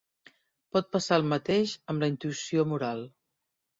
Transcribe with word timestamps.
Pot 0.77 0.87
passar 0.95 1.19
el 1.21 1.29
mateix 1.35 1.75
amb 1.93 2.05
la 2.07 2.11
intuïció 2.15 2.67
moral. 2.73 3.05